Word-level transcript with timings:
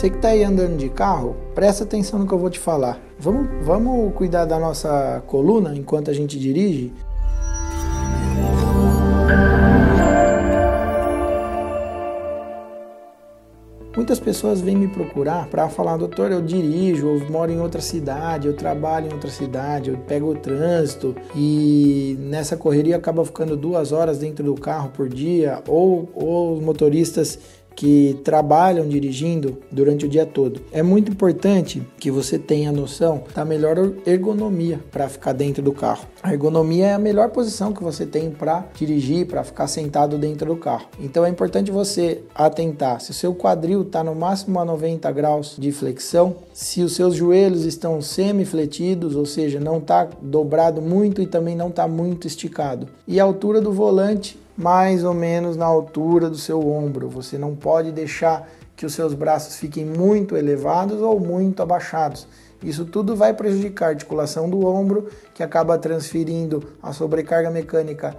Você 0.00 0.08
que 0.08 0.16
está 0.16 0.28
aí 0.28 0.42
andando 0.42 0.78
de 0.78 0.88
carro, 0.88 1.36
presta 1.54 1.84
atenção 1.84 2.18
no 2.18 2.26
que 2.26 2.32
eu 2.32 2.38
vou 2.38 2.48
te 2.48 2.58
falar. 2.58 2.98
Vamos, 3.18 3.46
vamos 3.62 4.14
cuidar 4.14 4.46
da 4.46 4.58
nossa 4.58 5.22
coluna 5.26 5.76
enquanto 5.76 6.10
a 6.10 6.14
gente 6.14 6.38
dirige? 6.38 6.90
Muitas 13.94 14.18
pessoas 14.18 14.62
vêm 14.62 14.74
me 14.74 14.88
procurar 14.88 15.48
para 15.48 15.68
falar, 15.68 15.98
doutor, 15.98 16.32
eu 16.32 16.40
dirijo, 16.40 17.06
eu 17.06 17.30
moro 17.30 17.52
em 17.52 17.60
outra 17.60 17.82
cidade, 17.82 18.46
eu 18.46 18.56
trabalho 18.56 19.10
em 19.10 19.12
outra 19.12 19.28
cidade, 19.28 19.90
eu 19.90 19.98
pego 19.98 20.30
o 20.30 20.34
trânsito 20.34 21.14
e 21.36 22.16
nessa 22.20 22.56
correria 22.56 22.96
acaba 22.96 23.22
ficando 23.22 23.54
duas 23.54 23.92
horas 23.92 24.16
dentro 24.16 24.42
do 24.42 24.54
carro 24.54 24.88
por 24.88 25.10
dia, 25.10 25.62
ou, 25.68 26.08
ou 26.14 26.54
os 26.54 26.62
motoristas 26.62 27.38
que 27.74 28.18
trabalham 28.24 28.88
dirigindo 28.88 29.58
durante 29.70 30.04
o 30.04 30.08
dia 30.08 30.26
todo. 30.26 30.60
É 30.72 30.82
muito 30.82 31.10
importante 31.12 31.82
que 31.98 32.10
você 32.10 32.38
tenha 32.38 32.72
noção 32.72 33.24
da 33.34 33.44
melhor 33.44 33.76
ergonomia 34.06 34.80
para 34.90 35.08
ficar 35.08 35.32
dentro 35.32 35.62
do 35.62 35.72
carro. 35.72 36.06
A 36.22 36.32
ergonomia 36.32 36.88
é 36.88 36.92
a 36.92 36.98
melhor 36.98 37.30
posição 37.30 37.72
que 37.72 37.82
você 37.82 38.04
tem 38.04 38.30
para 38.30 38.66
dirigir, 38.74 39.26
para 39.26 39.42
ficar 39.42 39.66
sentado 39.66 40.18
dentro 40.18 40.46
do 40.46 40.56
carro. 40.56 40.86
Então 41.00 41.24
é 41.24 41.28
importante 41.30 41.70
você 41.70 42.22
atentar 42.34 43.00
se 43.00 43.10
o 43.10 43.14
seu 43.14 43.34
quadril 43.34 43.82
está 43.82 44.04
no 44.04 44.14
máximo 44.14 44.60
a 44.60 44.64
90 44.64 45.10
graus 45.12 45.56
de 45.58 45.72
flexão, 45.72 46.36
se 46.52 46.82
os 46.82 46.94
seus 46.94 47.14
joelhos 47.14 47.64
estão 47.64 48.02
semi-fletidos, 48.02 49.16
ou 49.16 49.24
seja, 49.24 49.58
não 49.58 49.78
está 49.78 50.08
dobrado 50.20 50.82
muito 50.82 51.22
e 51.22 51.26
também 51.26 51.56
não 51.56 51.68
está 51.68 51.88
muito 51.88 52.26
esticado. 52.26 52.88
E 53.06 53.18
a 53.18 53.24
altura 53.24 53.60
do 53.60 53.72
volante 53.72 54.38
mais 54.60 55.04
ou 55.04 55.14
menos 55.14 55.56
na 55.56 55.64
altura 55.64 56.28
do 56.28 56.36
seu 56.36 56.60
ombro. 56.68 57.08
Você 57.08 57.38
não 57.38 57.56
pode 57.56 57.90
deixar 57.90 58.46
que 58.76 58.84
os 58.84 58.92
seus 58.92 59.14
braços 59.14 59.56
fiquem 59.56 59.86
muito 59.86 60.36
elevados 60.36 61.00
ou 61.00 61.18
muito 61.18 61.62
abaixados. 61.62 62.28
Isso 62.62 62.84
tudo 62.84 63.16
vai 63.16 63.32
prejudicar 63.32 63.86
a 63.86 63.88
articulação 63.90 64.50
do 64.50 64.66
ombro, 64.66 65.08
que 65.32 65.42
acaba 65.42 65.78
transferindo 65.78 66.62
a 66.82 66.92
sobrecarga 66.92 67.50
mecânica 67.50 68.14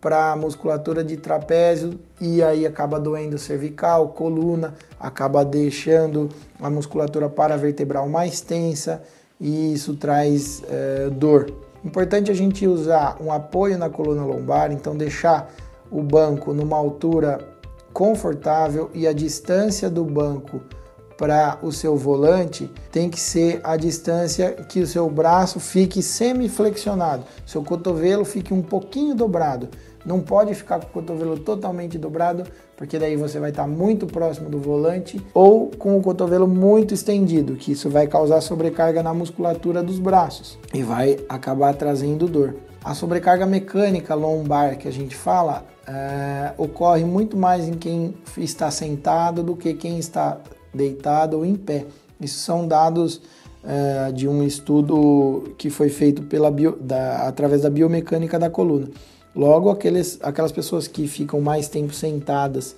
para 0.00 0.30
a 0.30 0.36
musculatura 0.36 1.02
de 1.02 1.16
trapézio 1.16 1.98
e 2.20 2.40
aí 2.40 2.64
acaba 2.64 3.00
doendo 3.00 3.36
cervical, 3.36 4.10
coluna, 4.10 4.74
acaba 4.98 5.44
deixando 5.44 6.28
a 6.60 6.70
musculatura 6.70 7.28
paravertebral 7.28 8.08
mais 8.08 8.40
tensa 8.40 9.02
e 9.40 9.74
isso 9.74 9.96
traz 9.96 10.62
é, 10.68 11.10
dor. 11.10 11.52
Importante 11.84 12.30
a 12.30 12.34
gente 12.34 12.64
usar 12.66 13.16
um 13.20 13.32
apoio 13.32 13.76
na 13.76 13.90
coluna 13.90 14.24
lombar, 14.24 14.70
então 14.70 14.96
deixar 14.96 15.50
o 15.90 16.02
banco 16.02 16.52
numa 16.52 16.76
altura 16.76 17.38
confortável 17.92 18.90
e 18.94 19.06
a 19.06 19.12
distância 19.12 19.90
do 19.90 20.04
banco 20.04 20.60
para 21.20 21.58
o 21.60 21.70
seu 21.70 21.98
volante 21.98 22.70
tem 22.90 23.10
que 23.10 23.20
ser 23.20 23.60
a 23.62 23.76
distância 23.76 24.52
que 24.52 24.80
o 24.80 24.86
seu 24.86 25.06
braço 25.10 25.60
fique 25.60 26.02
semi-flexionado, 26.02 27.24
seu 27.44 27.62
cotovelo 27.62 28.24
fique 28.24 28.54
um 28.54 28.62
pouquinho 28.62 29.14
dobrado. 29.14 29.68
Não 30.02 30.20
pode 30.20 30.54
ficar 30.54 30.80
com 30.80 30.86
o 30.86 30.90
cotovelo 30.90 31.38
totalmente 31.38 31.98
dobrado, 31.98 32.44
porque 32.74 32.98
daí 32.98 33.16
você 33.16 33.38
vai 33.38 33.50
estar 33.50 33.66
muito 33.66 34.06
próximo 34.06 34.48
do 34.48 34.58
volante, 34.58 35.20
ou 35.34 35.70
com 35.78 35.98
o 35.98 36.00
cotovelo 36.00 36.48
muito 36.48 36.94
estendido, 36.94 37.54
que 37.54 37.72
isso 37.72 37.90
vai 37.90 38.06
causar 38.06 38.40
sobrecarga 38.40 39.02
na 39.02 39.12
musculatura 39.12 39.82
dos 39.82 39.98
braços 39.98 40.58
e 40.72 40.82
vai 40.82 41.18
acabar 41.28 41.74
trazendo 41.74 42.26
dor. 42.26 42.56
A 42.82 42.94
sobrecarga 42.94 43.44
mecânica 43.44 44.14
lombar 44.14 44.78
que 44.78 44.88
a 44.88 44.90
gente 44.90 45.14
fala 45.14 45.66
é, 45.86 46.54
ocorre 46.56 47.04
muito 47.04 47.36
mais 47.36 47.68
em 47.68 47.74
quem 47.74 48.14
está 48.38 48.70
sentado 48.70 49.42
do 49.42 49.54
que 49.54 49.74
quem 49.74 49.98
está 49.98 50.38
deitado 50.72 51.38
ou 51.38 51.44
em 51.44 51.54
pé. 51.54 51.86
Isso 52.20 52.38
são 52.38 52.66
dados 52.66 53.20
é, 53.64 54.12
de 54.12 54.28
um 54.28 54.42
estudo 54.42 55.54
que 55.58 55.70
foi 55.70 55.88
feito 55.88 56.22
pela 56.22 56.50
bio, 56.50 56.76
da, 56.80 57.28
através 57.28 57.62
da 57.62 57.70
biomecânica 57.70 58.38
da 58.38 58.50
coluna. 58.50 58.88
Logo, 59.34 59.70
aqueles, 59.70 60.18
aquelas 60.22 60.52
pessoas 60.52 60.88
que 60.88 61.06
ficam 61.06 61.40
mais 61.40 61.68
tempo 61.68 61.94
sentadas 61.94 62.74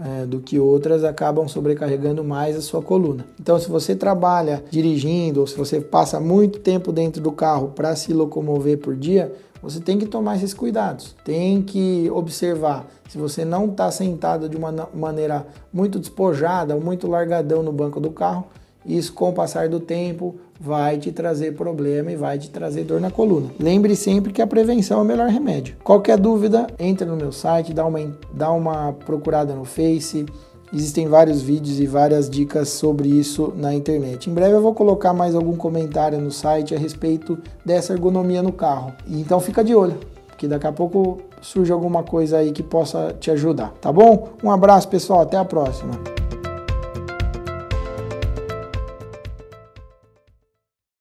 é, 0.00 0.24
do 0.24 0.40
que 0.40 0.58
outras 0.58 1.04
acabam 1.04 1.46
sobrecarregando 1.48 2.22
mais 2.24 2.56
a 2.56 2.60
sua 2.60 2.80
coluna. 2.80 3.26
Então, 3.38 3.58
se 3.58 3.68
você 3.68 3.94
trabalha 3.94 4.62
dirigindo 4.70 5.40
ou 5.40 5.46
se 5.46 5.56
você 5.56 5.80
passa 5.80 6.20
muito 6.20 6.60
tempo 6.60 6.92
dentro 6.92 7.20
do 7.20 7.32
carro 7.32 7.68
para 7.68 7.94
se 7.96 8.12
locomover 8.12 8.78
por 8.78 8.96
dia, 8.96 9.32
você 9.62 9.80
tem 9.80 9.98
que 9.98 10.06
tomar 10.06 10.36
esses 10.36 10.54
cuidados. 10.54 11.14
Tem 11.24 11.62
que 11.62 12.10
observar 12.10 12.86
se 13.08 13.18
você 13.18 13.44
não 13.44 13.66
está 13.66 13.90
sentado 13.90 14.48
de 14.48 14.56
uma 14.56 14.88
maneira 14.94 15.46
muito 15.72 15.98
despojada 15.98 16.74
ou 16.74 16.80
muito 16.80 17.06
largadão 17.06 17.62
no 17.62 17.72
banco 17.72 18.00
do 18.00 18.10
carro. 18.10 18.46
Isso, 18.84 19.12
com 19.12 19.28
o 19.28 19.32
passar 19.32 19.68
do 19.68 19.78
tempo, 19.78 20.36
vai 20.58 20.98
te 20.98 21.12
trazer 21.12 21.54
problema 21.54 22.10
e 22.12 22.16
vai 22.16 22.38
te 22.38 22.48
trazer 22.50 22.84
dor 22.84 23.00
na 23.00 23.10
coluna. 23.10 23.50
Lembre 23.58 23.94
sempre 23.94 24.32
que 24.32 24.40
a 24.40 24.46
prevenção 24.46 25.00
é 25.00 25.02
o 25.02 25.04
melhor 25.04 25.28
remédio. 25.28 25.76
Qualquer 25.84 26.18
dúvida, 26.18 26.66
entre 26.78 27.06
no 27.06 27.16
meu 27.16 27.30
site, 27.30 27.74
dá 27.74 27.84
uma, 27.84 28.16
dá 28.32 28.50
uma 28.50 28.92
procurada 28.92 29.54
no 29.54 29.64
Face. 29.64 30.24
Existem 30.72 31.08
vários 31.08 31.42
vídeos 31.42 31.80
e 31.80 31.86
várias 31.86 32.30
dicas 32.30 32.68
sobre 32.68 33.08
isso 33.08 33.52
na 33.56 33.74
internet. 33.74 34.30
Em 34.30 34.34
breve 34.34 34.54
eu 34.54 34.62
vou 34.62 34.72
colocar 34.72 35.12
mais 35.12 35.34
algum 35.34 35.56
comentário 35.56 36.20
no 36.20 36.30
site 36.30 36.74
a 36.74 36.78
respeito 36.78 37.38
dessa 37.64 37.92
ergonomia 37.92 38.42
no 38.42 38.52
carro. 38.52 38.92
Então 39.08 39.40
fica 39.40 39.64
de 39.64 39.74
olho, 39.74 39.98
porque 40.28 40.46
daqui 40.46 40.66
a 40.66 40.72
pouco 40.72 41.18
surge 41.42 41.72
alguma 41.72 42.02
coisa 42.02 42.38
aí 42.38 42.52
que 42.52 42.62
possa 42.62 43.14
te 43.18 43.30
ajudar, 43.30 43.72
tá 43.80 43.92
bom? 43.92 44.28
Um 44.44 44.50
abraço, 44.50 44.88
pessoal, 44.88 45.20
até 45.22 45.36
a 45.36 45.44
próxima. 45.44 46.09